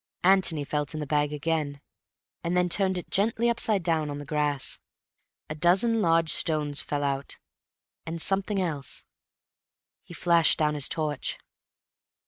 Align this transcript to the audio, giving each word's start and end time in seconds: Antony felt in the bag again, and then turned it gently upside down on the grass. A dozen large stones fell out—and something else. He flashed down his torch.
Antony 0.23 0.63
felt 0.63 0.95
in 0.95 0.99
the 0.99 1.05
bag 1.05 1.31
again, 1.31 1.79
and 2.43 2.57
then 2.57 2.69
turned 2.69 2.97
it 2.97 3.11
gently 3.11 3.51
upside 3.51 3.83
down 3.83 4.09
on 4.09 4.17
the 4.17 4.25
grass. 4.25 4.79
A 5.47 5.53
dozen 5.53 6.01
large 6.01 6.31
stones 6.31 6.81
fell 6.81 7.03
out—and 7.03 8.19
something 8.19 8.59
else. 8.59 9.03
He 10.01 10.15
flashed 10.15 10.57
down 10.57 10.73
his 10.73 10.89
torch. 10.89 11.37